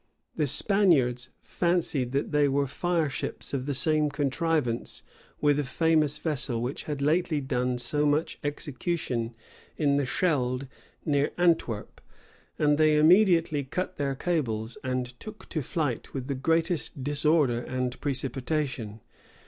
The 0.35 0.47
Spaniards 0.47 1.29
fancied 1.41 2.11
that 2.11 2.31
they 2.31 2.47
were 2.47 2.65
fireships 2.65 3.53
of 3.53 3.67
the 3.67 3.75
same 3.75 4.09
contrivance 4.09 5.03
with 5.39 5.59
a 5.59 5.63
famous 5.63 6.17
vessel 6.17 6.59
which 6.59 6.85
had 6.85 7.03
lately 7.03 7.39
done 7.39 7.77
so 7.77 8.07
much 8.07 8.39
execution 8.43 9.35
in 9.77 9.97
the 9.97 10.07
Schelde 10.07 10.67
near 11.05 11.29
Antwerp; 11.37 12.01
and 12.57 12.79
they 12.79 12.97
immediately 12.97 13.63
cut 13.63 13.97
their 13.97 14.15
cables, 14.15 14.75
and 14.83 15.19
took 15.19 15.47
to 15.49 15.61
flight 15.61 16.15
with 16.15 16.27
the 16.27 16.33
greatest 16.33 17.03
disorder 17.03 17.59
and 17.59 18.01
precipitation. 18.01 19.01